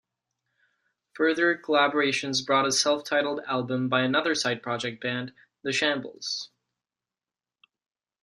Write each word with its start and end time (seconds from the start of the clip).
Further 1.13 1.55
collaborations 1.63 2.43
brought 2.43 2.65
a 2.65 2.71
self-titled 2.71 3.41
album 3.47 3.87
by 3.87 4.01
another 4.01 4.33
side-project 4.33 4.99
band, 4.99 5.31
The 5.61 5.71
Shambles. 5.71 6.49